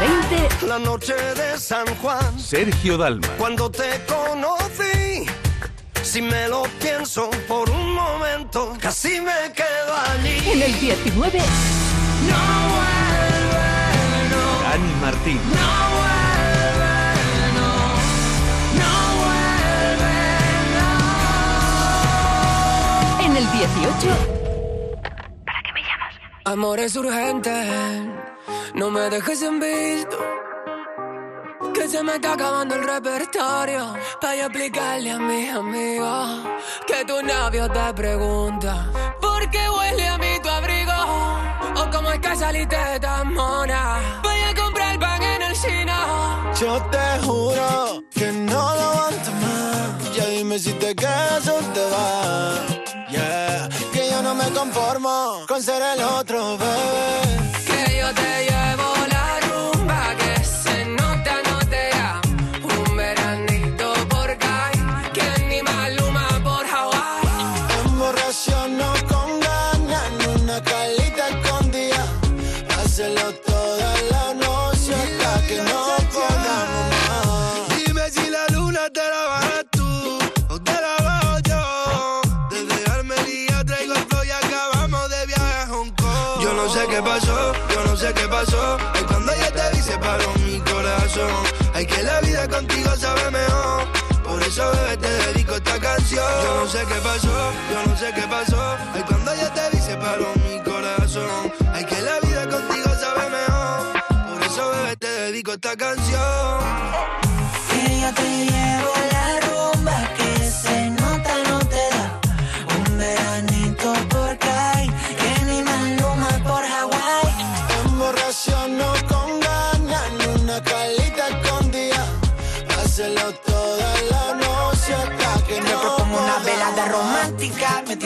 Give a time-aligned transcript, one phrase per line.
[0.00, 0.66] 20.
[0.66, 2.38] La noche de San Juan.
[2.38, 3.26] Sergio Dalma.
[3.38, 5.26] Cuando te conocí.
[6.02, 10.38] Si me lo pienso por un momento, casi me quedo allí.
[10.52, 11.38] En el 19.
[12.28, 12.36] No
[12.72, 13.68] vuelve,
[14.30, 14.42] no.
[14.62, 15.40] Dani Martín.
[15.50, 16.94] No vuelve,
[17.56, 17.70] no.
[18.80, 18.92] No
[19.22, 20.16] vuelve,
[23.18, 23.24] no.
[23.24, 24.36] En el 18.
[26.44, 28.06] Amores urgentes,
[28.74, 30.18] no me dejes en visto.
[31.74, 33.94] Que se me está acabando el repertorio.
[34.20, 36.40] Para explicarle a mis amigos
[36.86, 38.90] que tu novio te pregunta:
[39.20, 40.92] ¿Por qué huele a mí tu abrigo?
[41.76, 44.20] O cómo es que saliste tan mona.
[44.22, 46.52] Voy a comprar pan en el chino.
[46.60, 50.16] Yo te juro que no lo aguanto más.
[50.16, 52.76] Ya dime si te quedas o te vas.
[53.10, 57.25] Yeah, que yo no me conformo con ser el otro, bebé.
[91.76, 93.84] Ay, que la vida contigo sabe mejor.
[94.24, 96.24] Por eso, bebé, te dedico esta canción.
[96.42, 98.76] Yo no sé qué pasó, yo no sé qué pasó.
[98.94, 101.52] Ay, cuando yo te vi se paró mi corazón.
[101.74, 103.92] Ay, que la vida contigo sabe mejor.
[104.08, 106.60] Por eso, bebé, te dedico esta canción.
[107.68, 109.05] Que yo te llevo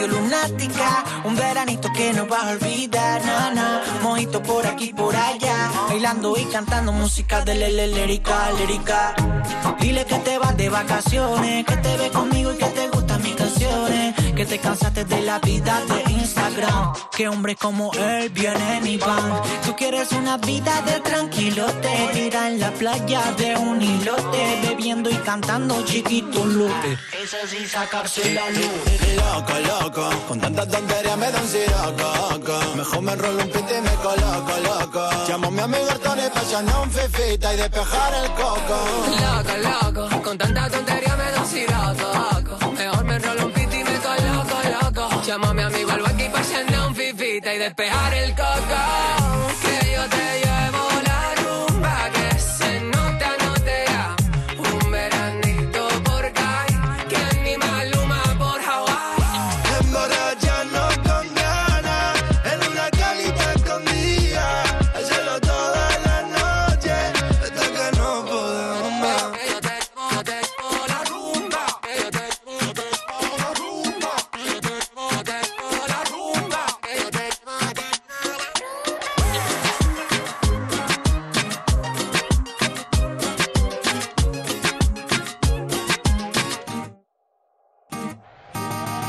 [0.07, 3.81] lunática, un veranito que no vas a olvidar, na, na.
[4.01, 9.13] Mojito por aquí, por allá, bailando y cantando música de lele, lérica, lírica.
[9.79, 13.35] Dile que te vas de vacaciones, que te ves conmigo y que te gustan mis
[13.35, 18.97] canciones, que te cansaste de la vida de Instagram, que hombres como él vienen y
[18.97, 19.41] van.
[19.65, 25.15] Tú quieres una vida de tranquilote, tira en la playa de un hilote, bebiendo y
[25.15, 26.97] cantando chiquito lote.
[27.21, 28.81] Eso sí, sacarse la luz.
[29.15, 32.75] Loco, loco, con tanta tontería me da un siroco.
[32.75, 35.09] Mejor me enrollo un pito y me coloco, loco.
[35.27, 38.77] Llamo a mi amigo Tony para un fifita y despejar el coco.
[39.25, 42.40] Loco, loco, con tanta tontería me da un
[47.53, 49.20] y despejar el coco.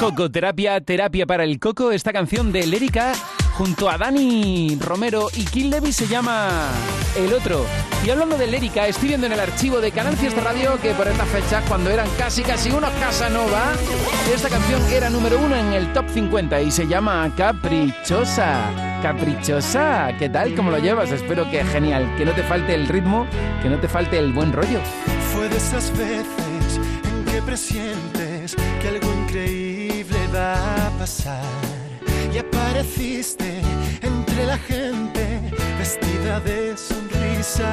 [0.02, 3.12] Cocoterapia, terapia para el coco, esta canción de Lérica
[3.52, 6.50] junto a Dani Romero y Kill Levy se llama
[7.16, 7.64] El Otro.
[8.04, 11.06] Y hablando de Lérica, estoy viendo en el archivo de Canal Fiesta Radio que por
[11.06, 13.74] esta fecha, cuando eran casi casi unos Casanova,
[14.34, 18.98] esta canción era número uno en el top 50 y se llama Caprichosa.
[19.02, 20.56] Caprichosa, ¿qué tal?
[20.56, 21.12] ¿Cómo lo llevas?
[21.12, 23.24] Espero que genial, que no te falte el ritmo,
[23.62, 24.80] que no te falte el buen rollo.
[25.32, 29.11] Fue de esas veces en que presientes que algo
[31.02, 31.42] pasar.
[32.32, 33.60] Y apareciste
[34.03, 35.24] entre la gente
[35.77, 37.71] vestida de sonrisa.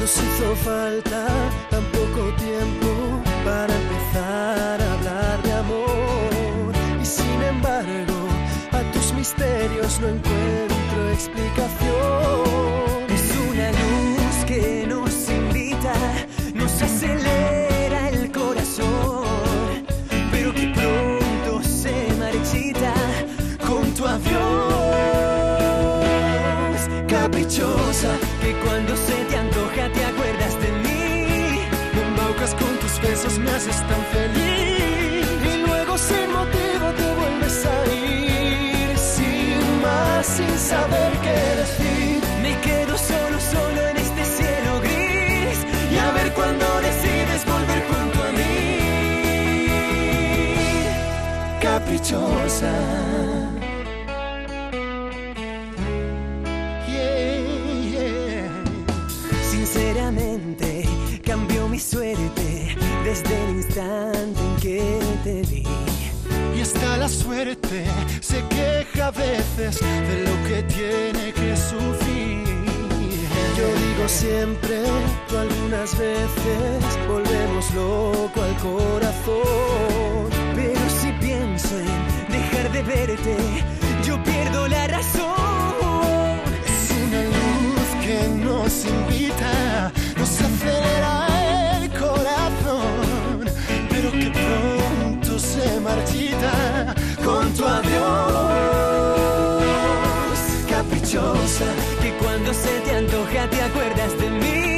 [0.00, 1.26] Nos hizo falta
[1.72, 2.90] tan poco tiempo
[3.44, 6.70] para empezar a hablar de amor.
[7.02, 8.18] Y sin embargo,
[8.78, 12.97] a tus misterios no encuentro explicación.
[33.58, 40.58] mientras es tan feliz y luego sin motivo te vuelves a ir sin más, sin
[40.58, 42.22] saber qué decir.
[42.42, 45.58] Me quedo solo, solo en este cielo gris
[45.92, 48.68] y a ver cuando decides volver junto a mí.
[51.60, 52.74] Caprichosa.
[56.86, 57.38] Yeah,
[57.92, 58.50] yeah.
[59.50, 60.88] Sinceramente,
[61.24, 62.47] cambió mi suerte
[67.28, 67.84] suerte,
[68.20, 72.44] se queja a veces de lo que tiene que sufrir.
[73.58, 74.76] Yo digo siempre,
[75.28, 80.30] tú algunas veces volvemos loco al corazón.
[80.54, 83.36] Pero si pienso en dejar de verte,
[84.06, 86.38] yo pierdo la razón.
[86.72, 91.26] Es una luz que nos invita, nos acelera
[91.82, 93.44] el corazón,
[93.90, 96.94] pero que pronto se marchita
[97.28, 98.08] con tu adiós.
[100.72, 101.68] Caprichosa,
[102.02, 104.70] Que cuando se te antoja te acuerdas de mí.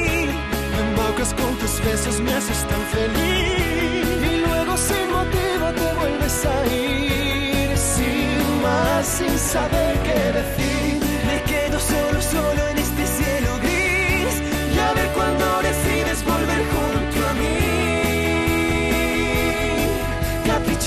[0.74, 4.06] me embaucas con tus besos, me haces tan feliz.
[4.30, 10.49] Y luego sin motivo te vuelves a ir, sin más, sin saber qué decir.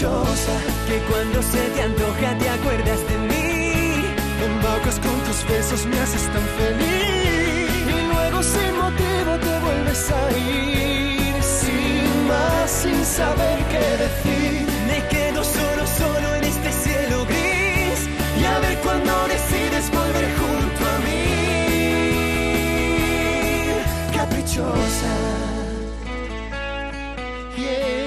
[0.03, 0.57] Caprichosa,
[0.87, 4.03] Que cuando se te antoja te acuerdas de mí.
[4.43, 7.69] embaucas con tus besos, me haces tan feliz.
[7.87, 14.67] Y luego sin motivo te vuelves a ir, sin más, sin saber qué decir.
[14.87, 17.99] Me quedo solo, solo en este cielo gris.
[18.41, 21.23] Y a ver cuando decides volver junto a mí.
[24.17, 25.15] Caprichosa.
[27.55, 28.02] Yeah,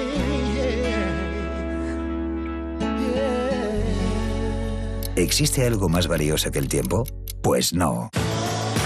[5.16, 7.04] ¿Existe algo más valioso que el tiempo?
[7.42, 8.10] Pues no.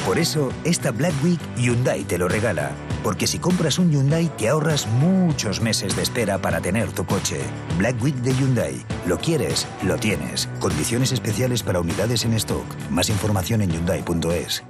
[0.07, 2.71] Por eso, esta Black Week Hyundai te lo regala.
[3.03, 7.41] Porque si compras un Hyundai te ahorras muchos meses de espera para tener tu coche.
[7.79, 8.87] Black Week de Hyundai.
[9.07, 10.49] Lo quieres, lo tienes.
[10.61, 12.65] Condiciones especiales para unidades en stock.
[12.91, 14.63] Más información en hyundai.es.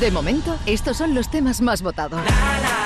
[0.00, 2.20] De momento, estos son los temas más votados.
[2.24, 2.79] Que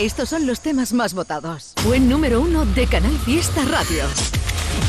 [0.00, 1.74] estos son los temas más votados.
[1.84, 4.04] Buen número uno de Canal Fiesta Radio.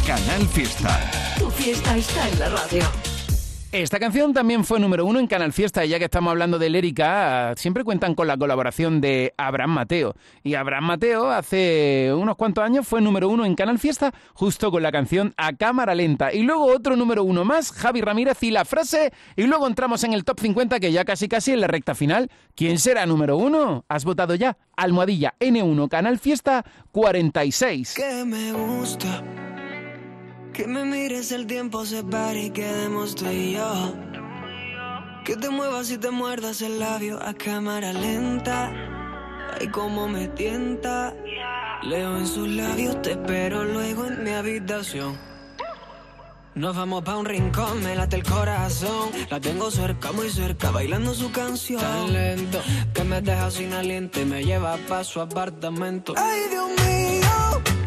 [0.08, 1.12] Canal Fiesta.
[1.38, 3.11] Tu fiesta está en la radio.
[3.72, 6.70] Esta canción también fue número uno en Canal Fiesta, y ya que estamos hablando de
[6.70, 10.14] Lérica, siempre cuentan con la colaboración de Abraham Mateo.
[10.44, 14.84] Y Abraham Mateo hace unos cuantos años fue número uno en Canal Fiesta, justo con
[14.84, 16.34] la canción A Cámara Lenta.
[16.34, 19.14] Y luego otro número uno más, Javi Ramírez y la frase.
[19.38, 22.30] Y luego entramos en el top 50, que ya casi casi en la recta final.
[22.56, 23.86] ¿Quién será número uno?
[23.88, 24.58] ¿Has votado ya?
[24.76, 27.94] Almohadilla N1 Canal Fiesta 46.
[27.96, 29.24] Que me gusta
[30.54, 33.94] que me mires el tiempo se pare y quedemos tú y yo.
[35.26, 38.72] Que te muevas y te muerdas el labio a cámara lenta.
[39.60, 41.14] Ay, cómo me tienta.
[41.84, 45.18] Leo en sus labios, te espero luego en mi habitación.
[46.54, 49.10] Nos vamos pa' un rincón, me late el corazón.
[49.30, 51.80] La tengo cerca, muy cerca, bailando su canción.
[51.80, 52.62] Tan lento
[52.94, 56.14] que me deja sin aliento y me lleva pa' su apartamento.
[56.18, 57.81] Ay, Dios mío.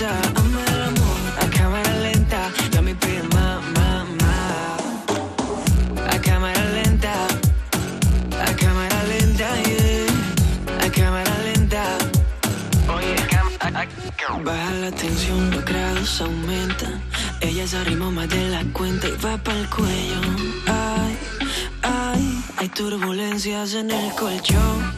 [0.00, 4.76] El a cámara lenta, dame pie, ma, ma, ma.
[6.12, 7.14] A cámara lenta,
[8.46, 9.48] a cámara lenta,
[10.84, 11.98] a cámara lenta.
[14.44, 17.00] Baja la tensión, los grados aumentan.
[17.40, 20.20] Ella se arrimó más de la cuenta y va para el cuello.
[20.66, 21.16] Ay,
[21.82, 24.95] ay, hay turbulencias en el colchón.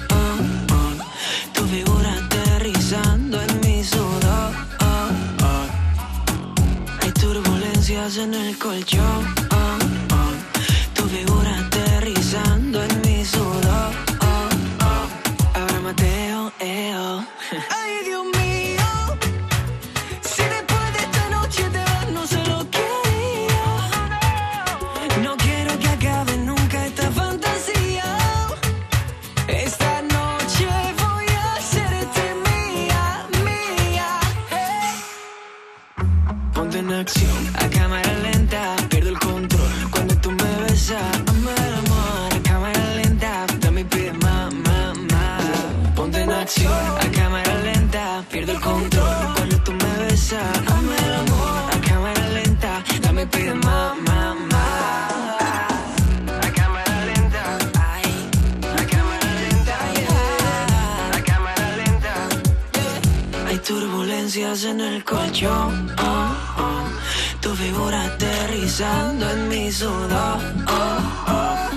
[8.16, 9.37] En el colchón.
[65.38, 65.94] Colchón.
[65.98, 66.84] oh, oh.
[67.40, 70.38] Tu figura aterrizando en mi sudor.
[70.66, 71.68] oh.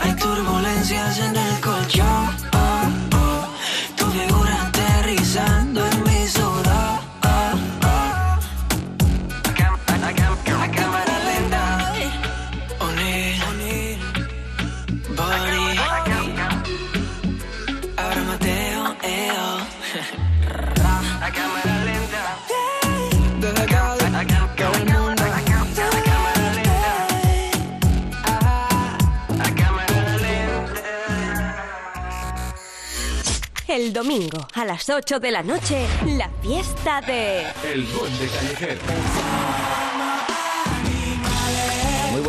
[0.00, 2.31] Hay turbulencias en el colchón.
[33.72, 37.40] El domingo a las 8 de la noche, la fiesta de...
[37.72, 38.80] El Duende Callejero.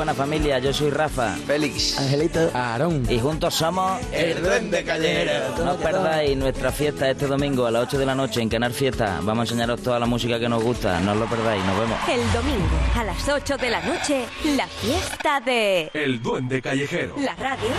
[0.04, 1.30] Buena familia, yo soy Rafa.
[1.48, 1.98] Félix.
[1.98, 2.52] Angelito.
[2.54, 3.06] Aarón.
[3.10, 4.02] Y juntos somos...
[4.12, 5.64] El Duende Callejero.
[5.64, 8.74] No os perdáis nuestra fiesta este domingo a las 8 de la noche en Canal
[8.74, 9.22] Fiesta.
[9.22, 11.00] Vamos a enseñaros toda la música que nos gusta.
[11.00, 11.98] No os lo perdáis, nos vemos.
[12.10, 14.26] El domingo a las 8 de la noche,
[14.58, 15.90] la fiesta de...
[15.94, 17.16] El Duende Callejero.
[17.20, 17.70] La radio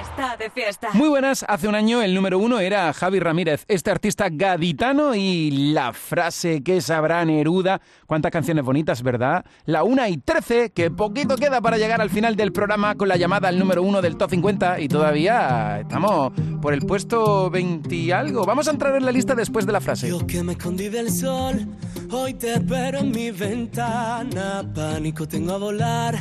[0.00, 0.90] está de fiesta.
[0.92, 5.72] Muy buenas, hace un año el número uno era Javi Ramírez, este artista gaditano y
[5.72, 9.44] la frase que sabrá Neruda, cuántas canciones bonitas, ¿verdad?
[9.64, 13.16] La una y trece, que poquito queda para llegar al final del programa con la
[13.16, 18.10] llamada al número uno del Top 50 y todavía estamos por el puesto 20 y
[18.10, 18.44] algo.
[18.44, 20.08] Vamos a entrar en la lista después de la frase.
[20.08, 21.66] Yo que me escondí del sol,
[22.10, 24.64] hoy te espero en mi ventana.
[24.74, 26.18] Pánico tengo a volar,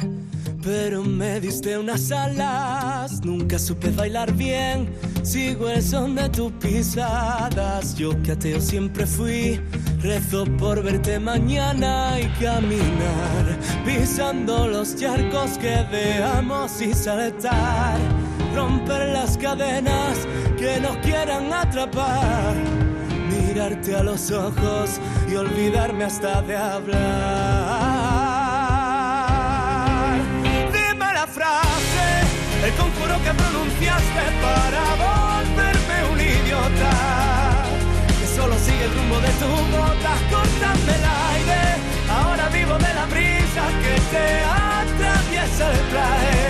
[0.61, 3.23] pero me diste unas alas.
[3.23, 4.89] Nunca supe bailar bien,
[5.23, 7.95] sigo el son de tus pisadas.
[7.95, 9.59] Yo que ateo siempre fui,
[10.01, 13.57] rezo por verte mañana y caminar.
[13.85, 17.99] Pisando los charcos que dejamos y saltar.
[18.55, 20.27] Romper las cadenas
[20.57, 22.55] que nos quieran atrapar
[23.31, 24.99] mirarte a los ojos
[25.29, 28.00] y olvidarme hasta de hablar.
[32.63, 36.93] El conjuro que pronunciaste para volverme un idiota.
[38.19, 41.61] Que solo sigue el rumbo de tus botas, cortando el aire.
[42.09, 46.41] Ahora vivo de la brisa que te atraviesa el traje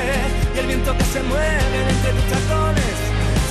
[0.56, 2.96] y el viento que se mueve entre tus tacones.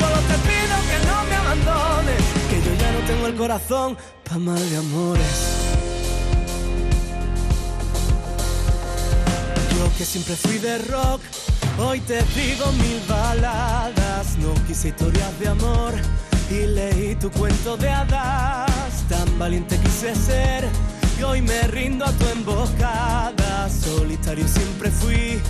[0.01, 3.97] Solo te pido que no me abandones, que yo ya no tengo el corazón
[4.29, 5.37] pa' mal de amores.
[9.77, 11.21] Yo que siempre fui de rock,
[11.81, 14.37] hoy te digo mil baladas.
[14.39, 15.95] No quise historias de amor
[16.51, 19.05] y leí tu cuento de hadas.
[19.09, 20.65] Tan valiente quise ser
[21.19, 23.69] y hoy me rindo a tu emboscada.
[23.69, 25.41] Solitario siempre fui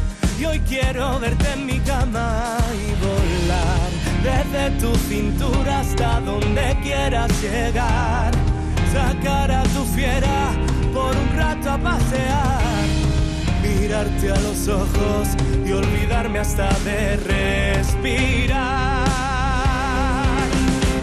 [0.40, 3.90] y hoy quiero verte en mi cama y volar
[4.22, 8.32] desde tu cintura hasta donde quieras llegar.
[8.92, 10.52] Sacar a tu fiera
[10.92, 12.59] por un rato a pasear,
[13.92, 15.28] a los ojos
[15.66, 18.54] y olvidarme hasta de respirar.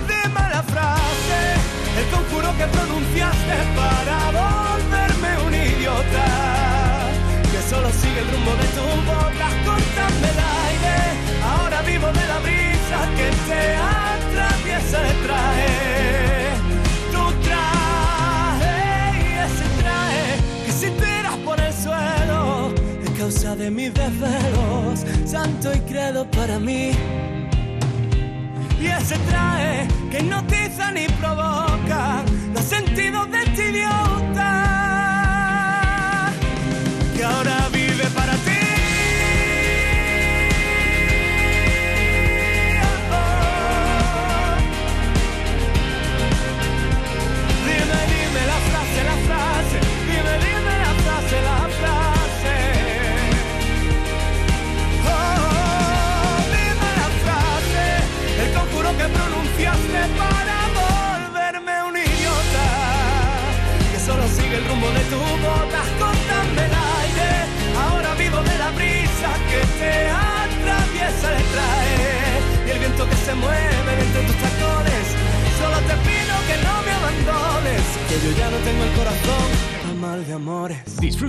[0.07, 1.39] Dime la frase,
[1.99, 7.09] el conjuro que pronunciaste para volverme un idiota
[7.51, 10.39] que solo sigue el rumbo de tu boca, cortando el
[10.69, 10.97] aire.
[11.43, 15.86] Ahora vivo de la brisa que te atraviesa el traje.
[23.27, 26.91] De mis desvelos, santo y credo para mí.
[28.79, 34.26] Y ese traje que hipnotiza ni provoca los sentidos de este idiota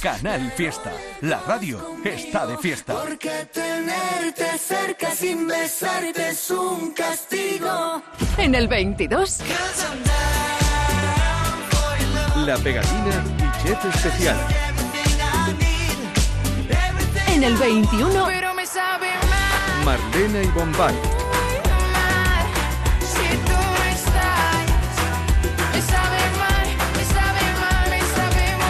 [0.00, 0.92] Canal Fiesta.
[1.22, 2.94] La radio está de fiesta.
[2.94, 8.02] Porque tenerte cerca sin besarte es un castigo.
[8.38, 9.40] En el 22,
[12.36, 14.36] La pegatina y jet especial.
[17.28, 19.08] en el 21, Pero me sabe
[19.84, 20.94] mal, Marlena y Bombay.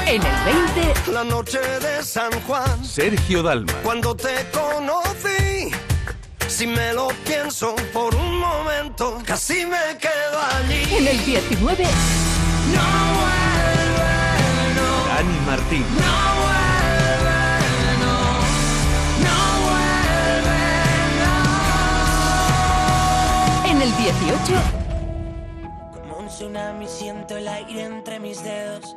[0.06, 3.73] En el 20, La noche de San Juan, Sergio Dalma.
[3.82, 5.70] cuando te conocí.
[6.49, 10.96] Si me lo pienso por un momento, casi me quedo allí.
[10.96, 11.84] en el 19,
[15.08, 15.84] Dani Martín.
[23.66, 24.62] en el 18,
[25.92, 28.96] Como un tsunami siento el aire entre mis dedos.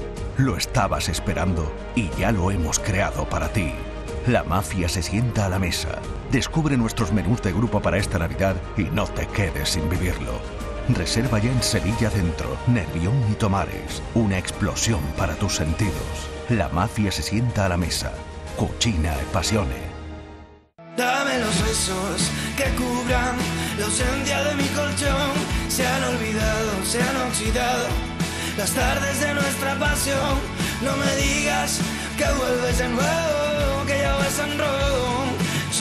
[0.41, 3.73] Lo estabas esperando y ya lo hemos creado para ti.
[4.25, 5.99] La mafia se sienta a la mesa.
[6.31, 10.31] Descubre nuestros menús de grupo para esta Navidad y no te quedes sin vivirlo.
[10.89, 14.01] Reserva ya en Sevilla Centro, Nervión y Tomares.
[14.15, 16.27] Una explosión para tus sentidos.
[16.49, 18.11] La mafia se sienta a la mesa.
[18.57, 19.91] Cucina e pasione.
[20.97, 23.37] Dame los besos que cubran
[23.77, 25.33] la ausencia de mi colchón.
[25.67, 28.10] Se han olvidado, se han oxidado
[28.61, 30.35] las tardes de nuestra pasión.
[30.83, 31.79] No me digas
[32.15, 35.10] que vuelves de nuevo, que ya vas en rojo.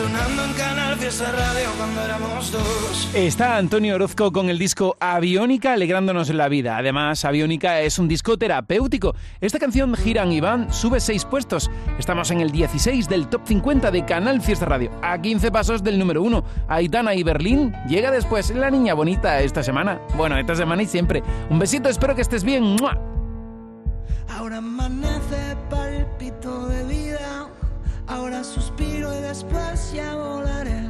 [0.01, 3.11] Sonando en Canal Fiesta Radio cuando éramos dos.
[3.15, 6.79] Está Antonio Orozco con el disco Aviónica alegrándonos la vida.
[6.79, 9.15] Además, Aviónica es un disco terapéutico.
[9.43, 11.71] Esta canción Giran Iván sube seis puestos.
[11.99, 15.99] Estamos en el 16 del top 50 de Canal Fiesta Radio, a 15 pasos del
[15.99, 16.45] número 1.
[16.69, 20.01] Aitana y Berlín llega después la niña bonita esta semana.
[20.17, 21.23] Bueno, esta semana y siempre.
[21.51, 22.63] Un besito, espero que estés bien.
[22.63, 22.99] ¡Mua!
[24.31, 27.51] Ahora amanece palpito de vida,
[28.07, 28.90] ahora suspiro y
[29.31, 30.83] después ya volaré.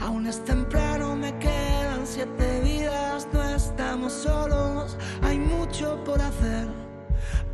[0.00, 6.66] Aún es temprano, me quedan siete vidas, no estamos solos, hay mucho por hacer.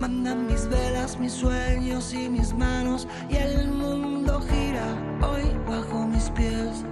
[0.00, 4.88] Mandan mis velas, mis sueños y mis manos y el mundo gira
[5.28, 6.84] hoy bajo mis pies.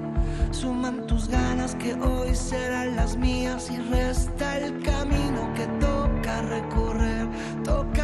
[0.53, 7.27] Suman tus ganas que hoy serán las mías y resta el camino que toca recorrer,
[7.65, 8.02] toca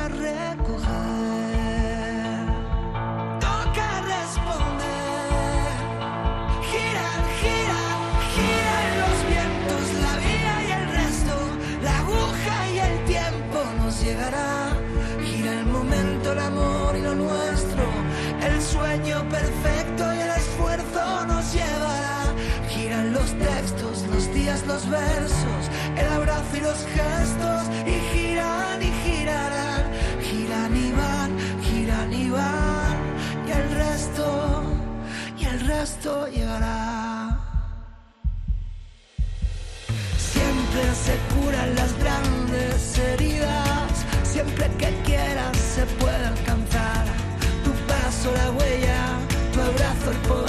[17.14, 17.84] nuestro,
[18.42, 22.34] el sueño perfecto y el esfuerzo nos llevará.
[22.68, 25.62] Giran los textos, los días, los versos,
[25.96, 29.84] el abrazo y los gestos, y giran y girarán,
[30.22, 31.30] giran y van,
[31.62, 32.96] giran y van,
[33.46, 34.62] y el resto,
[35.38, 37.38] y el resto llegará.
[40.18, 43.90] Siempre se curan las grandes heridas,
[44.22, 46.47] siempre que quieras se puede.
[48.18, 49.18] Tu paso, la huella,
[49.52, 50.47] tu abrazo, el poema,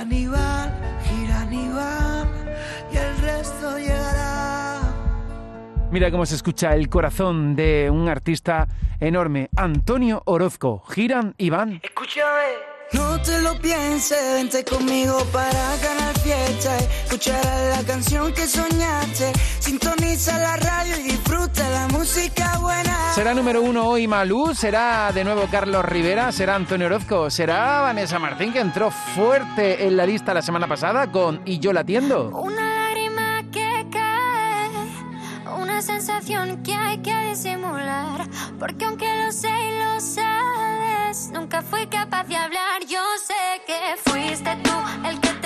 [0.00, 0.72] Giran y van,
[1.04, 2.28] giran y van,
[2.90, 4.80] y el resto llegará.
[5.90, 8.66] Mira cómo se escucha el corazón de un artista
[8.98, 10.82] enorme, Antonio Orozco.
[10.88, 11.80] Giran y van.
[11.82, 12.79] Escúchame.
[12.92, 16.76] No te lo pienses, vente conmigo para ganar fiesta.
[17.04, 19.32] Escucharás la canción que soñaste.
[19.60, 23.12] Sintoniza la radio y disfruta la música buena.
[23.14, 24.54] ¿Será número uno hoy Malú?
[24.54, 26.32] ¿Será de nuevo Carlos Rivera?
[26.32, 27.30] ¿Será Antonio Orozco?
[27.30, 31.72] ¿Será Vanessa Martín que entró fuerte en la lista la semana pasada con Y yo
[31.72, 32.28] la atiendo?
[32.28, 34.70] Una lágrima que cae,
[35.60, 38.26] una sensación que hay que disimular,
[38.58, 42.69] porque aunque lo sé y lo sabes, nunca fui capaz de hablar.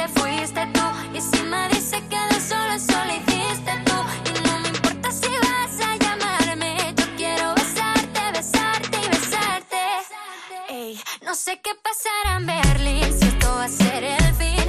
[0.06, 0.80] Te fuiste tú,
[1.14, 3.96] y si me dice que de solo solo hiciste tú,
[4.28, 9.82] y no me importa si vas a llamarme, yo quiero besarte, besarte y besarte.
[11.22, 14.63] No sé qué pasará en Berlín, si esto va a ser el fin,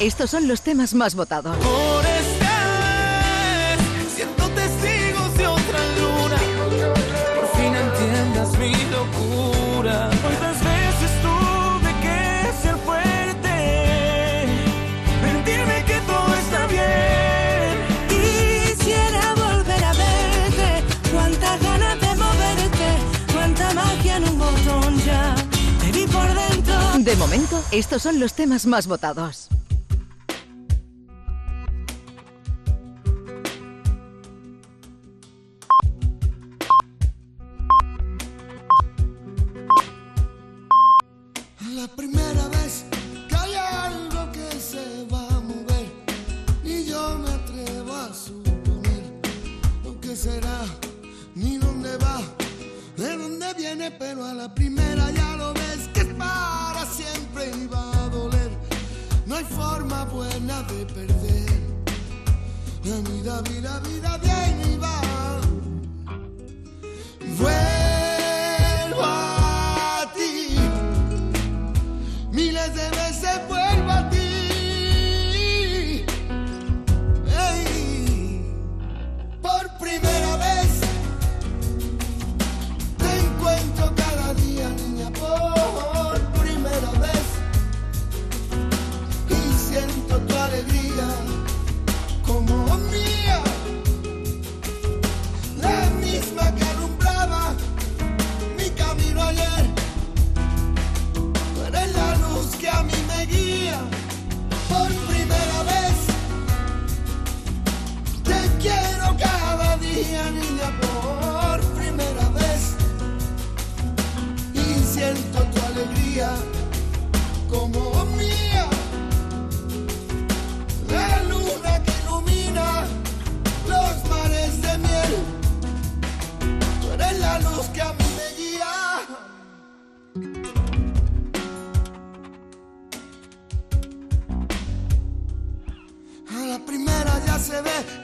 [0.00, 1.56] estos son los temas más votados.
[1.58, 2.24] Por vez
[4.16, 6.38] siento testigos de otra luna.
[7.36, 10.10] Por fin entiendas mi locura.
[10.22, 12.18] ¿Cuántas veces tuve que
[12.62, 14.46] ser fuerte?
[15.22, 17.76] Mentirme que todo está bien.
[18.08, 20.82] Quisiera volver a verte.
[21.12, 22.88] Cuántas ganas de moverte.
[23.34, 25.34] Cuánta magia en un botón ya.
[25.78, 26.74] Te vi por dentro.
[26.98, 29.49] De momento, estos son los temas más votados.
[54.74, 58.50] Primera ya lo ves que es para siempre y va a doler.
[59.26, 61.60] No hay forma buena de perder.
[62.84, 65.00] La vida, vida, vida, bien y va.
[67.38, 67.79] Vuelvo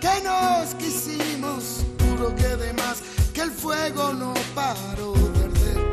[0.00, 5.92] que nos quisimos, puro que de más, que el fuego no paró de arder.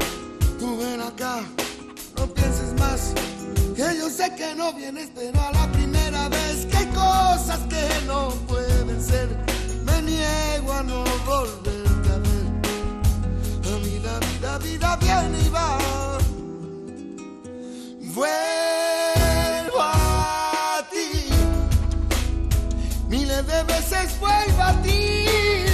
[0.59, 1.41] Tú ven acá,
[2.17, 3.13] no pienses más,
[3.75, 7.87] que yo sé que no vienes, pero a la primera vez que hay cosas que
[8.05, 9.29] no pueden ser,
[9.85, 12.45] me niego a no volverte a ver.
[13.63, 15.77] La vida, vida, viene y va.
[18.13, 18.52] Vuelvo
[23.45, 25.72] de veces vuelvo a ti.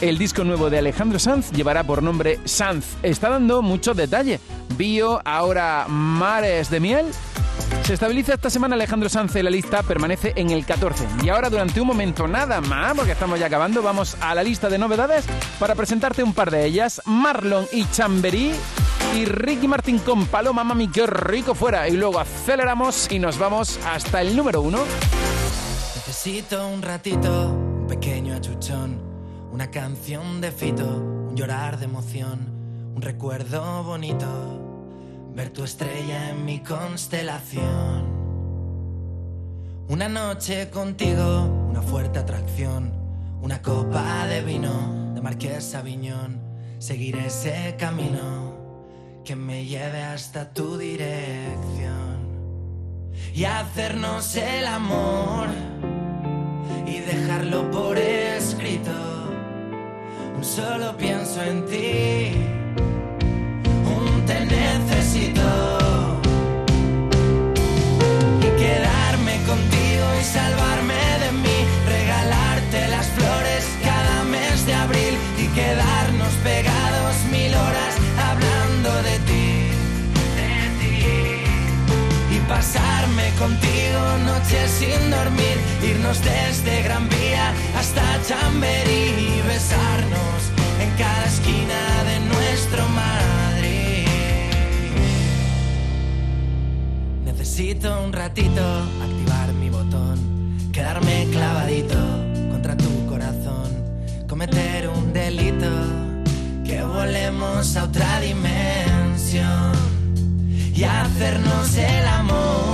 [0.00, 2.84] El disco nuevo de Alejandro Sanz llevará por nombre Sanz.
[3.02, 4.40] Está dando muchos detalles.
[4.76, 7.06] Bio, ahora Mares de Miel.
[7.82, 11.06] Se estabiliza esta semana Alejandro Sanz en la lista, permanece en el 14.
[11.22, 14.68] Y ahora durante un momento nada más, porque estamos ya acabando, vamos a la lista
[14.68, 15.24] de novedades
[15.58, 17.00] para presentarte un par de ellas.
[17.06, 18.52] Marlon y Chamberí
[19.14, 21.88] y Ricky Martin con Paloma Mami, qué rico fuera.
[21.88, 24.80] Y luego aceleramos y nos vamos hasta el número uno.
[25.94, 28.35] Necesito un ratito, pequeño
[29.56, 34.26] una canción de fito, un llorar de emoción, un recuerdo bonito,
[35.34, 38.04] ver tu estrella en mi constelación.
[39.88, 42.92] Una noche contigo, una fuerte atracción,
[43.40, 46.38] una copa de vino de Marqués Aviñón,
[46.78, 48.58] seguir ese camino
[49.24, 52.18] que me lleve hasta tu dirección
[53.32, 55.48] y hacernos el amor
[56.86, 59.15] y dejarlo por escrito.
[60.42, 62.32] Solo pienso en ti,
[63.84, 65.42] un te necesito.
[68.40, 71.58] Y quedarme contigo y salvarme de mí,
[71.88, 75.18] regalarte las flores cada mes de abril.
[75.38, 77.94] Y quedarnos pegados mil horas
[78.28, 79.68] hablando de ti.
[80.38, 82.36] De ti.
[82.36, 83.76] Y pasarme contigo
[84.24, 85.56] noches sin dormir,
[85.90, 90.40] irnos desde Gran Vía hasta Chamberí y besarnos
[90.80, 94.06] en cada esquina de nuestro Madrid.
[97.24, 98.62] Necesito un ratito
[99.02, 100.18] activar mi botón,
[100.72, 101.98] quedarme clavadito
[102.50, 103.70] contra tu corazón,
[104.28, 105.70] cometer un delito,
[106.64, 109.72] que volemos a otra dimensión
[110.74, 112.65] y hacernos el amor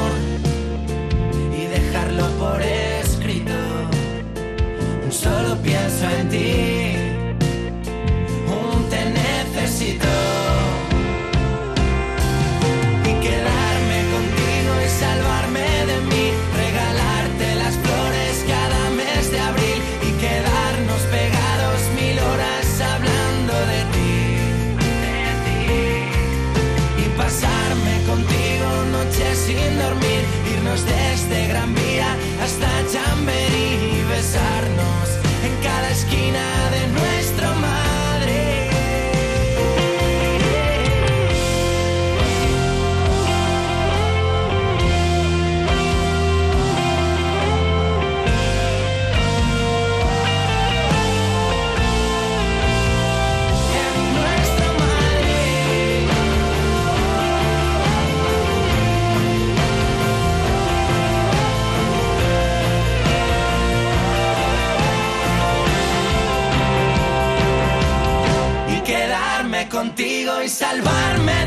[69.95, 71.42] contigo y salvarme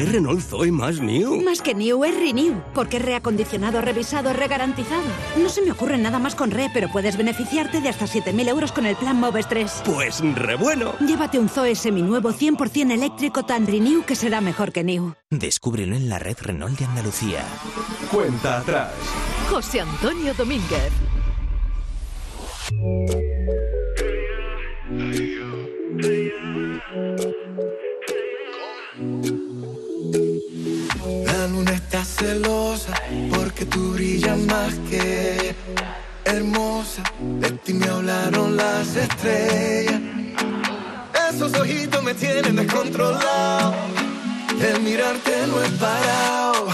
[0.00, 1.42] ¿Qué Renault Zoe más new?
[1.42, 5.04] Más que New es Renew, porque es reacondicionado, revisado, regarantizado.
[5.36, 8.72] No se me ocurre nada más con Re, pero puedes beneficiarte de hasta 7.000 euros
[8.72, 9.82] con el plan Moves 3.
[9.84, 10.94] Pues re bueno.
[11.00, 15.12] Llévate un Zoe seminuevo 100% eléctrico tan Renew que será mejor que New.
[15.28, 17.44] Descúbrelo en la red Renault de Andalucía.
[18.10, 18.94] Cuenta atrás.
[19.50, 20.92] José Antonio Domínguez.
[32.04, 32.92] Celosa
[33.34, 35.54] porque tú brillas más que
[36.24, 37.02] hermosa.
[37.40, 40.00] De ti me hablaron las estrellas.
[41.30, 43.74] Esos ojitos me tienen descontrolado.
[44.60, 46.66] El mirarte no he parado.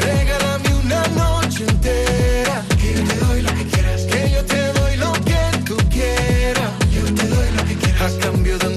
[0.00, 2.64] Regálame una noche entera.
[2.80, 4.02] Que yo te doy lo que quieras.
[4.02, 6.70] Que yo te doy lo que tú quieras.
[6.92, 8.14] Yo te doy lo que quieras.
[8.14, 8.71] A cambio de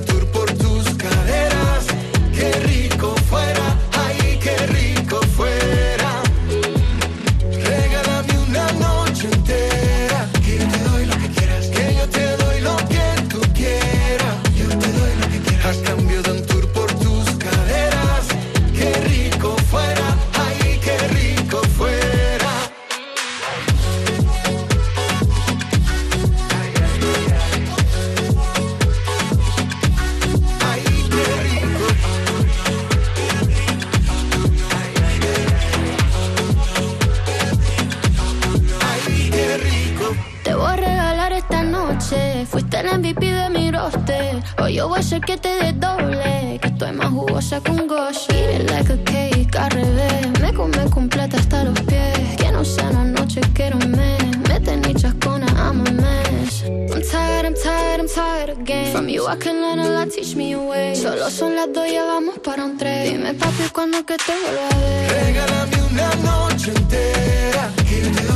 [44.62, 46.60] Hoy yo voy a hacer que te des doble.
[46.62, 48.28] Que estoy más jugosa que un gosh.
[48.30, 50.40] Eat it like a cake al revés.
[50.42, 52.36] Me come completa hasta los pies.
[52.38, 54.38] Que no sea una noche, quiero un mes.
[54.50, 56.64] Mete ni chascona, I'm a mess.
[56.66, 58.92] I'm tired, I'm tired, I'm tired again.
[58.94, 60.96] From you I can learn a lot, teach me a way.
[60.96, 63.18] Solo son las dos, ya vamos para un tren.
[63.18, 65.26] Dime papi, cuando que te vuelva a.
[65.26, 68.35] Regálame una noche entera.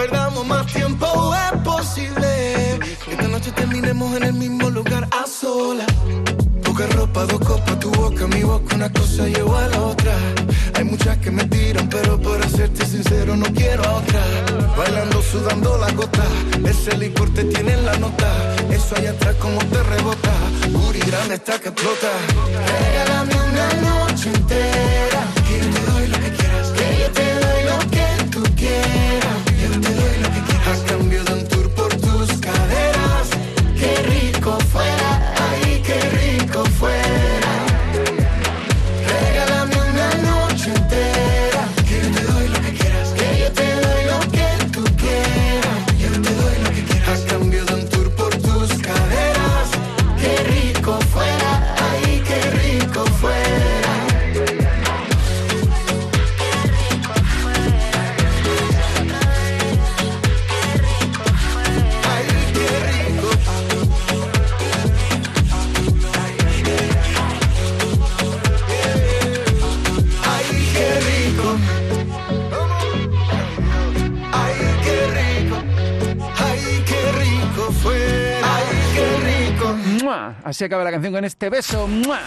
[0.00, 1.06] Perdamos más tiempo.
[1.34, 5.86] Es posible que esta noche terminemos en el mismo lugar a solas.
[6.64, 10.12] Poca ropa, dos copas, tu boca, mi boca, una cosa lleva a la otra.
[10.76, 14.22] Hay muchas que me tiran, pero para serte sincero no quiero a otra.
[14.78, 16.24] Bailando, sudando la gota,
[16.64, 18.30] ese licor te tiene en la nota.
[18.70, 20.32] Eso allá atrás como te rebota,
[20.70, 22.10] Booty grande está que explota.
[22.84, 24.89] Regálame una noche entera,
[80.60, 81.88] Así acaba la canción con este beso.
[81.88, 82.20] ¡Mua!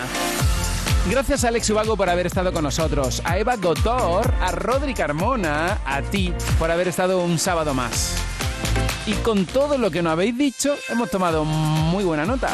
[1.07, 5.77] Gracias a Alex Ubago por haber estado con nosotros, a Eva Gotor, a Rodri Carmona,
[5.85, 8.15] a ti por haber estado un sábado más.
[9.05, 12.49] Y con todo lo que nos habéis dicho, hemos tomado muy buena nota.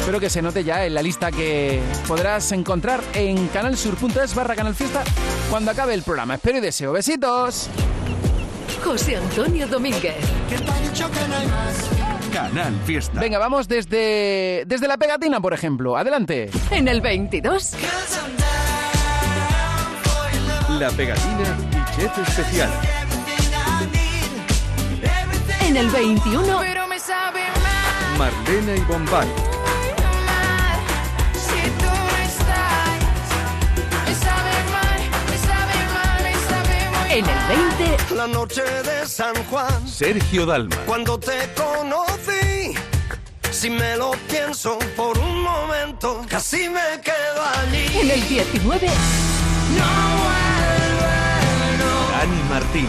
[0.00, 5.04] Espero que se note ya en la lista que podrás encontrar en canalsur.es barra canalfiesta
[5.50, 6.34] cuando acabe el programa.
[6.34, 6.90] Espero y deseo.
[6.90, 7.68] Besitos.
[8.82, 10.16] José Antonio Domínguez.
[12.32, 13.20] Canal Fiesta.
[13.20, 15.96] Venga, vamos desde, desde la pegatina, por ejemplo.
[15.96, 16.50] Adelante.
[16.70, 17.74] En el 22.
[20.78, 22.70] La pegatina y chef especial.
[25.62, 26.58] En el 21.
[26.60, 29.49] Pero me sabe mal Marlena y Bombay.
[37.12, 37.38] En el
[37.78, 38.14] 20.
[38.14, 40.76] La noche de San Juan, Sergio Dalma.
[40.86, 42.72] cuando te conocí,
[43.50, 47.98] si me lo pienso por un momento, casi me quedo allí.
[47.98, 48.86] En el 19.
[52.12, 52.88] Dani Martín.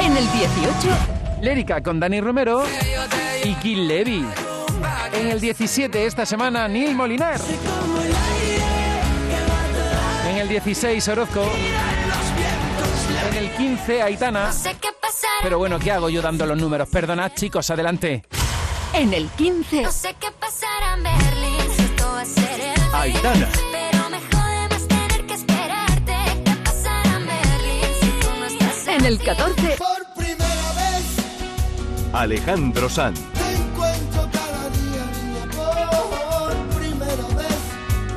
[0.00, 1.40] En el 18.
[1.40, 2.64] Lérica con Dani Romero
[3.44, 4.26] y Gil Levy.
[5.12, 7.40] En el 17 esta semana, Neil Molinar.
[10.28, 11.44] En el 16, Orozco.
[13.30, 14.52] En el 15, Aitana.
[14.52, 15.32] sé qué pasará.
[15.42, 16.88] Pero bueno, ¿qué hago yo dando los números?
[16.88, 18.24] Perdonad, chicos, adelante.
[18.94, 19.82] En el 15.
[19.82, 21.52] No sé qué pasará en Berlín,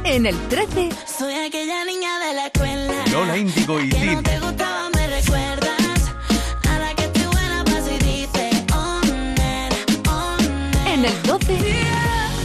[0.05, 0.89] En el 13.
[1.17, 2.93] Soy aquella niña de la escuela.
[3.11, 4.21] Lola Índigo y no
[4.93, 6.11] me recuerdas.
[6.69, 9.01] A la que estoy buena, paso y dice, oh,
[10.07, 10.37] oh.
[10.87, 11.59] En el 12.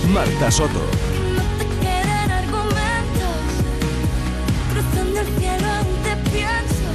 [0.09, 0.81] Marta Soto.
[1.83, 3.45] Quedan argumentos.
[4.73, 6.89] Cruzando el cielo aún te pienso.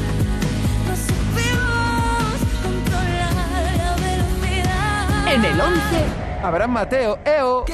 [0.88, 3.34] No supimos controlar
[3.78, 5.28] la velocidad.
[5.32, 5.82] En el 11.
[6.44, 7.66] Abraham Mateo, EO.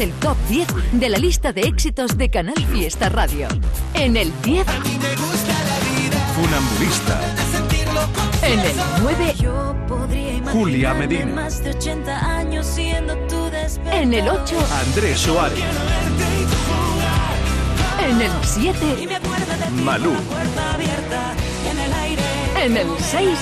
[0.00, 3.48] Es el top 10 de la lista de éxitos de Canal Fiesta Radio.
[3.94, 4.64] En el 10.
[6.34, 7.20] Funambulista.
[8.42, 9.34] En el 9.
[9.40, 11.26] Yo podría Julia Medina.
[11.26, 14.02] más de 80 años siendo tu despertar.
[14.02, 14.56] En el 8.
[14.86, 15.58] Andrés Suárez.
[18.08, 19.08] En el 7.
[19.84, 20.12] Malú.
[22.56, 23.38] En el 6.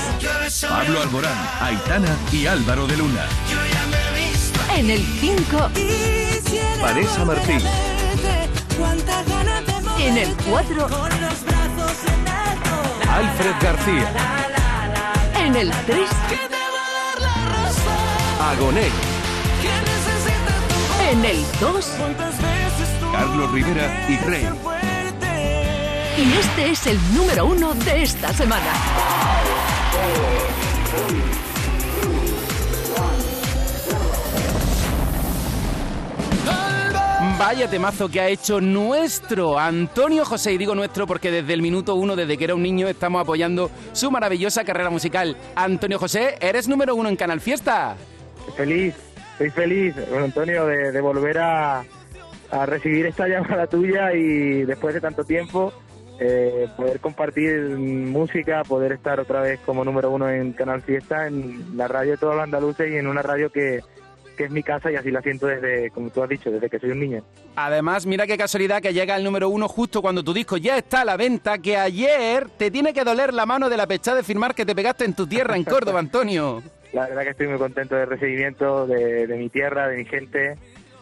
[0.69, 1.49] Pablo Alborán.
[1.61, 3.27] Aitana y Álvaro de Luna.
[4.77, 6.18] En el 5.
[6.81, 7.61] Vanessa Martín.
[9.99, 10.89] En el 4.
[10.89, 13.11] con los brazos en alto.
[13.11, 14.13] Alfred García.
[15.45, 16.09] En el 3.
[18.41, 18.89] Agoné.
[21.11, 21.87] En el 2.
[23.13, 24.49] Carlos Rivera y Rey.
[26.17, 28.73] Y este es el número 1 de esta semana.
[37.39, 41.95] Vaya temazo que ha hecho nuestro Antonio José, y digo nuestro porque desde el minuto
[41.95, 45.37] uno, desde que era un niño, estamos apoyando su maravillosa carrera musical.
[45.55, 47.95] Antonio José, eres número uno en Canal Fiesta.
[48.57, 48.97] Feliz,
[49.33, 51.85] estoy feliz, Antonio, de, volver a,
[52.51, 55.73] a recibir esta llamada tuya y después de tanto tiempo
[56.19, 61.77] eh, poder compartir música, poder estar otra vez como número uno en Canal Fiesta, en
[61.77, 63.79] la radio de todos los andaluces y en una radio que,
[64.39, 66.79] que es mi casa y así la siento desde, como tú has dicho, desde que
[66.79, 67.25] soy un niño.
[67.57, 71.01] Además, mira qué casualidad que llega el número uno justo cuando tu disco ya está
[71.01, 74.23] a la venta, que ayer te tiene que doler la mano de la pechada de
[74.23, 76.63] firmar que te pegaste en tu tierra, en Córdoba, Antonio.
[76.95, 80.57] La verdad que estoy muy contento del recibimiento de, de mi tierra, de mi gente.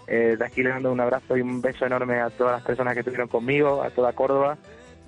[0.09, 2.95] Eh, de aquí le mando un abrazo y un beso enorme a todas las personas
[2.95, 4.59] que estuvieron conmigo, a toda Córdoba,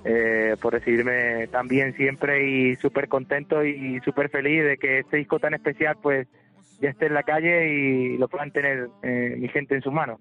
[0.05, 5.17] eh, por recibirme tan bien siempre y súper contento y súper feliz de que este
[5.17, 6.29] disco tan especial pues
[6.81, 10.21] ya esté en la calle y lo puedan tener eh, mi gente en sus manos.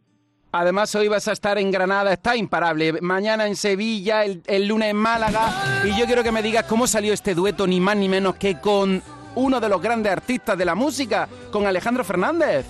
[0.52, 2.94] Además, hoy vas a estar en Granada, está imparable.
[3.02, 5.50] Mañana en Sevilla, el, el lunes en Málaga.
[5.86, 8.60] Y yo quiero que me digas cómo salió este dueto, ni más ni menos que
[8.60, 9.02] con
[9.36, 12.66] uno de los grandes artistas de la música, con Alejandro Fernández.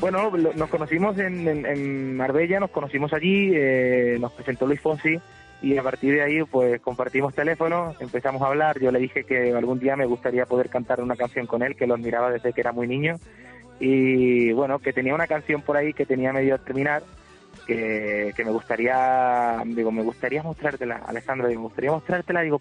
[0.00, 4.80] Bueno, lo- nos conocimos en, en- en Marbella, nos conocimos allí, eh, nos presentó Luis
[4.80, 5.18] Fonsi
[5.62, 9.52] y a partir de ahí pues compartimos teléfono, empezamos a hablar, yo le dije que
[9.52, 12.60] algún día me gustaría poder cantar una canción con él, que lo admiraba desde que
[12.60, 13.16] era muy niño.
[13.78, 17.02] Y bueno, que tenía una canción por ahí que tenía medio a terminar,
[17.66, 22.60] que, que me gustaría, digo, me gustaría mostrártela, Alejandro, digo, me gustaría mostrártela, digo,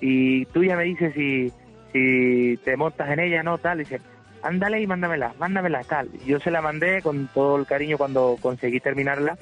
[0.00, 1.52] y tú ya me dices si,
[1.92, 4.00] si te montas en ella, no, tal, dice,
[4.42, 6.08] ándale y mándamela, mándamela, tal.
[6.26, 9.38] Yo se la mandé con todo el cariño cuando conseguí terminarla.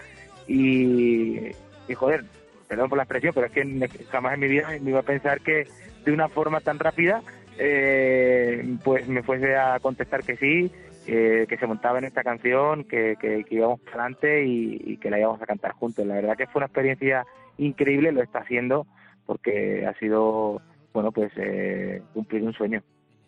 [0.49, 1.51] Y
[1.95, 2.25] joder,
[2.69, 5.41] perdón por la expresión, pero es que jamás en mi vida me iba a pensar
[5.41, 5.67] que
[6.05, 7.23] de una forma tan rápida
[7.59, 10.71] eh, pues me fuese a contestar que sí,
[11.07, 14.97] eh, que se montaba en esta canción, que, que, que íbamos para adelante y, y
[14.99, 16.07] que la íbamos a cantar juntos.
[16.07, 17.25] La verdad que fue una experiencia
[17.59, 18.87] increíble, lo está haciendo
[19.25, 20.63] porque ha sido,
[20.93, 22.83] bueno, pues eh, cumplir un sueño.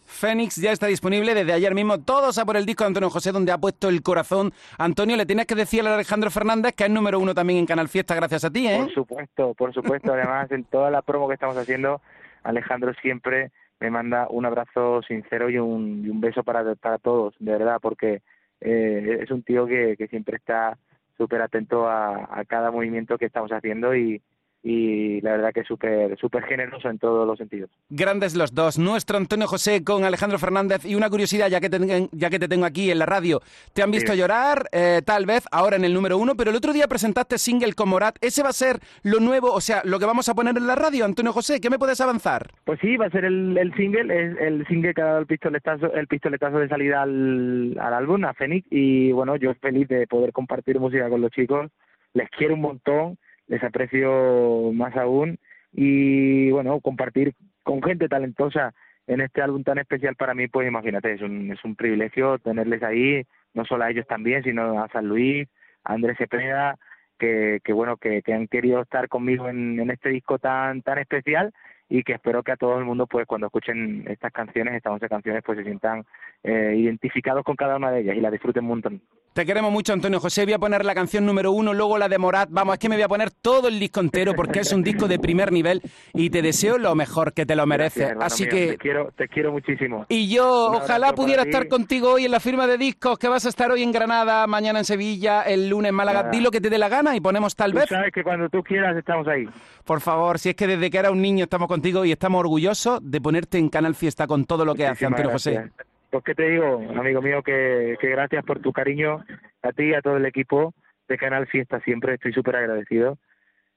[0.09, 2.01] Fénix ya está disponible desde ayer mismo.
[2.01, 4.53] Todos a por el disco de Antonio José, donde ha puesto el corazón.
[4.79, 7.89] Antonio, le tienes que decir a Alejandro Fernández que es número uno también en Canal
[7.89, 8.79] Fiesta, gracias a ti, ¿eh?
[8.79, 10.13] Por supuesto, por supuesto.
[10.13, 12.01] Además, en toda la promo que estamos haciendo,
[12.43, 13.51] Alejandro siempre
[13.81, 17.79] me manda un abrazo sincero y un, y un beso para, para todos, de verdad,
[17.81, 18.23] porque
[18.61, 20.79] eh, es un tío que, que siempre está
[21.17, 24.23] súper atento a, a cada movimiento que estamos haciendo y,
[24.63, 27.71] y la verdad que es súper súper generoso en todos los sentidos.
[27.91, 28.79] Grandes los dos.
[28.79, 30.85] Nuestro Antonio José con Alejandro Fernández.
[30.85, 33.41] Y una curiosidad, ya que te, ya que te tengo aquí en la radio.
[33.73, 34.19] Te han visto Sí.
[34.19, 37.75] llorar, eh, tal vez, ahora en el número uno, pero el otro día presentaste single
[37.75, 38.17] con Morat.
[38.21, 40.75] ¿Ese va a ser lo nuevo, o sea, lo que vamos a poner en la
[40.75, 41.61] radio, Antonio José?
[41.61, 42.51] ¿Qué me puedes avanzar?
[42.65, 45.27] Pues sí, va a ser el, el single, es el single que ha dado el
[45.27, 50.07] pistoletazo, el pistoletazo de salida al, al álbum, a Fénix, y bueno, yo feliz de
[50.07, 51.71] poder compartir música con los chicos,
[52.15, 53.19] les quiero un montón,
[53.49, 55.39] les aprecio más aún,
[55.73, 58.73] y bueno, compartir con gente talentosa
[59.07, 62.83] en este álbum tan especial para mí, pues imagínate, es un, es un privilegio tenerles
[62.83, 63.25] ahí,
[63.55, 65.49] no solo a ellos también, sino a San Luis,
[65.85, 66.77] a Andrés Cepeda,
[67.19, 70.99] que, que bueno, que, que han querido estar conmigo en, en este disco tan, tan
[70.99, 71.53] especial
[71.89, 75.09] y que espero que a todo el mundo, pues cuando escuchen estas canciones, estas 11
[75.09, 76.05] canciones, pues se sientan
[76.45, 79.01] eh, identificados con cada una de ellas y la disfruten un montón.
[79.33, 80.45] Te queremos mucho, Antonio José.
[80.45, 82.49] Voy a poner la canción número uno, luego la de Morat.
[82.51, 85.07] Vamos, es que me voy a poner todo el disco entero porque es un disco
[85.07, 85.81] de primer nivel
[86.13, 88.09] y te deseo lo mejor, que te lo mereces.
[88.17, 90.07] Gracias, Así mío, que te quiero, te quiero muchísimo.
[90.09, 91.51] Y yo, Un ojalá pudiera ti.
[91.51, 94.47] estar contigo hoy en la firma de discos, que vas a estar hoy en Granada,
[94.49, 96.21] mañana en Sevilla, el lunes en Málaga.
[96.23, 96.31] Nada.
[96.33, 97.89] Di lo que te dé la gana y ponemos tal Tú vez.
[97.89, 99.49] sabes que cuando tú quieras estamos ahí.
[99.85, 102.99] Por favor, si es que desde que era un niño estamos contigo y estamos orgullosos
[103.09, 105.71] de ponerte en Canal Fiesta con todo lo que hace Muchísimas Antonio José.
[106.11, 109.25] Pues que te digo, amigo mío, que, que gracias por tu cariño
[109.63, 110.75] a ti y a todo el equipo
[111.07, 113.17] de Canal Fiesta siempre, estoy súper agradecido.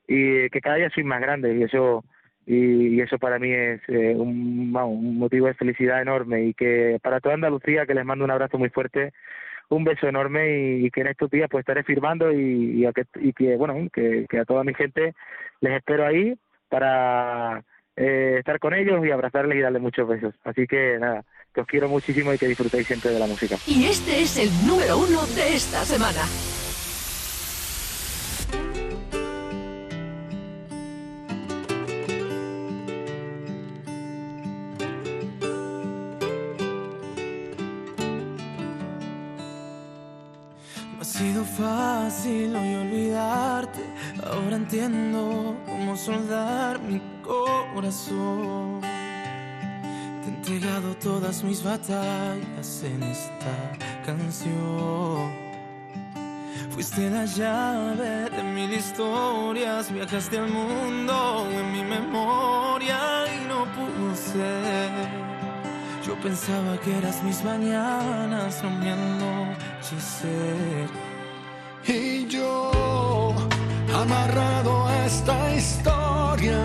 [0.08, 2.04] Y que cada día soy más grande y eso
[2.48, 6.46] y, eso para mí es eh, un, motivo de felicidad enorme.
[6.46, 9.14] Y que para toda Andalucía que les mando un abrazo muy fuerte
[9.70, 12.94] un beso enorme y, y que en estos días pues estaré firmando y, y, a
[12.94, 15.14] que, y que bueno que, que a toda mi gente
[15.62, 16.34] les espero ahí
[16.68, 17.64] para
[17.96, 21.24] eh, estar con ellos y abrazarles y darles muchos besos así que nada
[21.54, 24.50] que os quiero muchísimo y que disfrutéis siempre de la música Y este es el
[24.66, 26.22] número uno de esta semana.
[41.58, 43.82] Fácil hoy olvidarte.
[44.26, 48.82] Ahora entiendo cómo soldar mi corazón.
[48.82, 53.56] Te he entregado todas mis batallas en esta
[54.06, 55.52] canción.
[56.70, 64.16] Fuiste la llave de mil historias, viajaste al mundo en mi memoria y no pudo
[64.16, 64.92] ser.
[66.06, 71.11] Yo pensaba que eras mis mañanas, no mi.
[71.88, 73.34] Y yo,
[73.94, 76.64] amarrado a esta historia,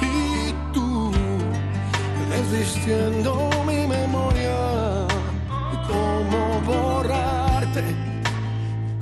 [0.00, 1.12] y tú,
[2.30, 5.06] desvistiendo mi memoria,
[5.86, 7.84] cómo borrarte,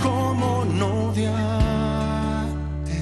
[0.02, 2.96] cómo no odiarte.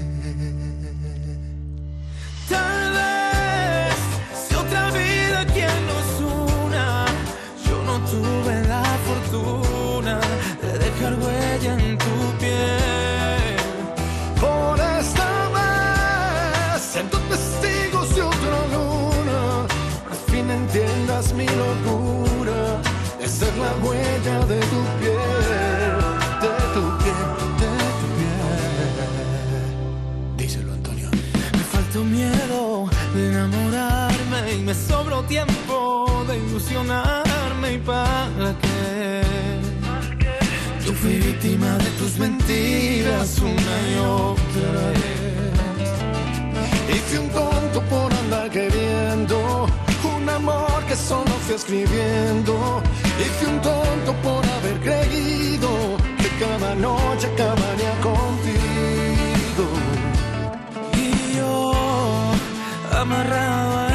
[2.48, 3.96] Tal vez
[4.46, 7.06] si otra vida quien nos una,
[7.66, 10.20] yo no tuve la fortuna
[10.62, 11.77] de dejar huella
[23.38, 25.98] ser la huella de tu piel,
[26.44, 27.28] de tu piel,
[27.62, 29.66] de tu piel.
[30.36, 31.08] Díselo, Antonio.
[31.58, 39.22] Me faltó miedo de enamorarme y me sobró tiempo de ilusionarme y para qué.
[40.84, 45.28] Yo fui víctima de tus mentiras una y otra vez.
[46.92, 49.67] Y fui un tonto por andar queriendo
[50.28, 52.82] amor que solo fui escribiendo.
[53.18, 55.68] Y fui un tonto por haber creído
[56.18, 59.66] que cada noche acabaría contigo.
[60.94, 61.72] Y yo
[63.00, 63.87] amarrado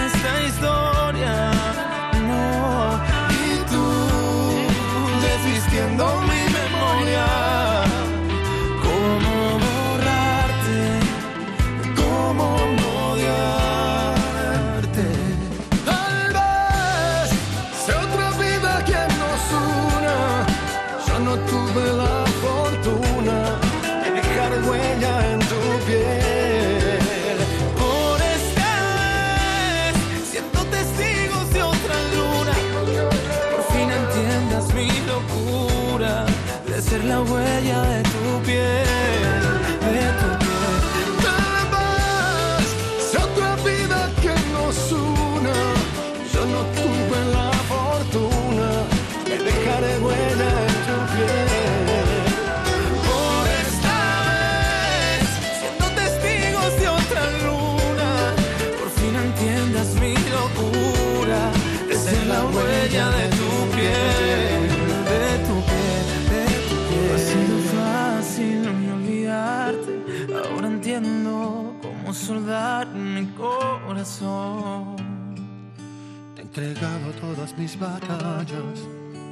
[76.56, 78.80] entregado todas mis batallas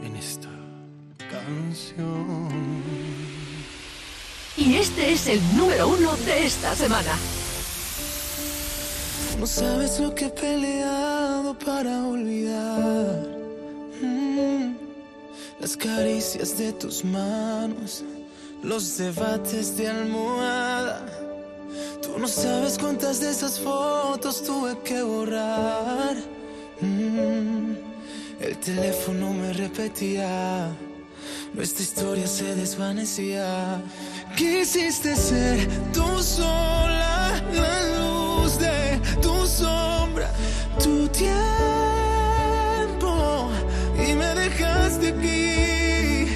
[0.04, 0.50] en esta
[1.30, 2.82] canción.
[4.58, 7.16] Y este es el número uno de esta semana.
[9.40, 13.28] No sabes lo que he peleado para olvidar.
[14.02, 14.76] Mm.
[15.60, 18.04] Las caricias de tus manos,
[18.64, 21.06] los debates de almohada.
[22.02, 26.41] Tú no sabes cuántas de esas fotos tuve que borrar.
[26.82, 27.76] Mm,
[28.40, 30.72] el teléfono me repetía,
[31.54, 33.80] nuestra historia se desvanecía.
[34.36, 40.34] Quisiste ser tú sola, la luz de tu sombra,
[40.84, 41.38] tu tiempo,
[43.96, 46.28] y me dejaste aquí.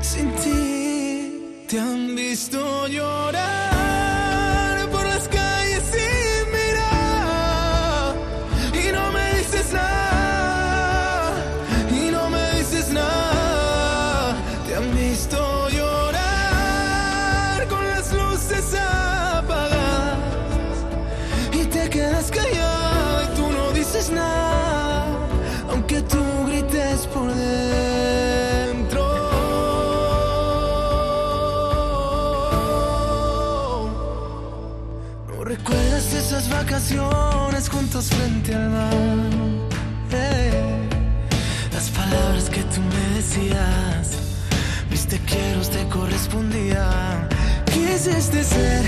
[0.00, 3.55] Sin ti te han visto llorar.
[36.88, 38.92] canciones juntos frente al mar.
[40.12, 40.88] Eh,
[41.72, 44.10] las palabras que tú me decías,
[44.88, 47.28] mis te quiero te correspondían.
[47.72, 48.84] Quisiste ser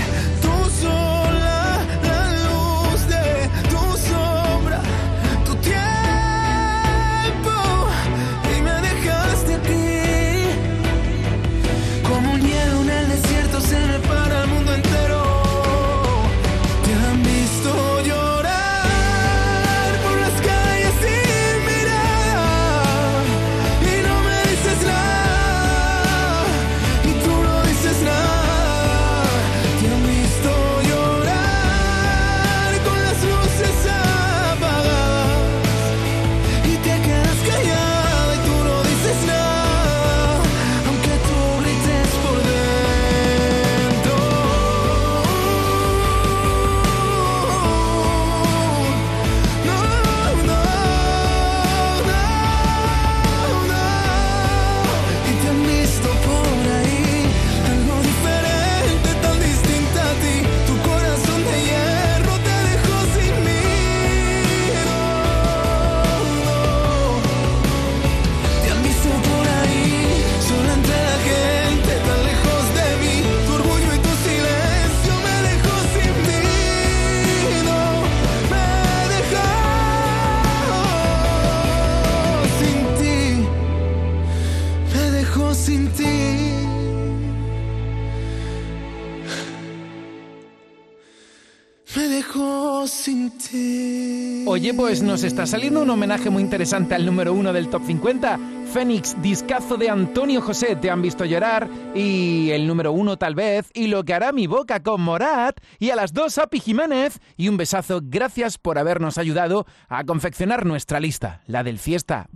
[94.89, 98.39] pues nos está saliendo un homenaje muy interesante al número uno del Top 50.
[98.73, 101.69] Fénix, discazo de Antonio José, te han visto llorar.
[101.93, 103.69] Y el número uno tal vez.
[103.75, 105.59] Y lo que hará mi boca con Morat.
[105.77, 107.19] Y a las dos, Api Jiménez.
[107.37, 112.27] Y un besazo, gracias por habernos ayudado a confeccionar nuestra lista, la del fiesta.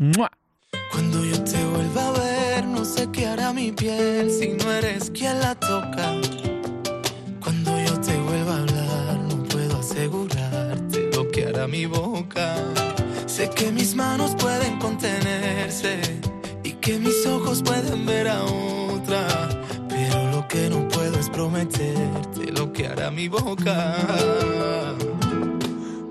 [0.92, 5.10] Cuando yo te vuelva a ver, no sé qué hará mi piel si no eres
[5.10, 6.43] quien la toca.
[11.64, 12.56] Hará mi boca.
[13.26, 16.00] Sé que mis manos pueden contenerse
[16.64, 19.26] y que mis ojos pueden ver a otra.
[19.88, 23.96] Pero lo que no puedo es prometerte lo que hará mi boca.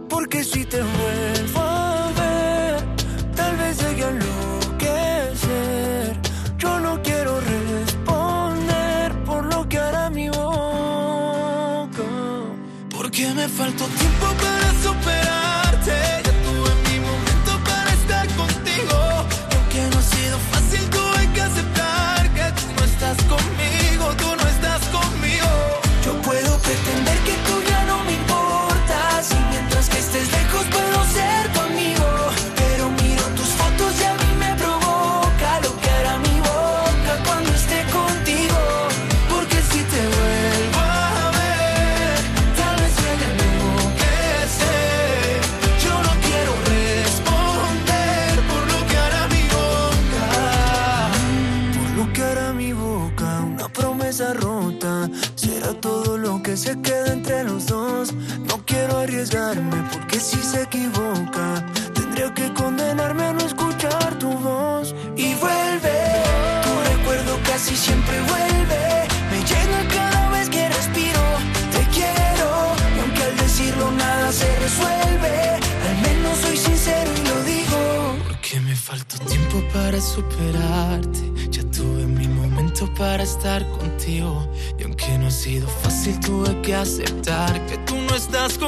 [0.08, 2.84] Porque si te vuelvo a ver,
[3.34, 5.50] tal vez llegue a enloquecer.
[6.58, 12.04] Yo no quiero responder por lo que hará mi boca.
[12.90, 14.21] Porque me faltó tiempo
[84.08, 84.20] Y
[84.82, 88.58] aunque no ha sido fácil, tuve que aceptar que tú no estás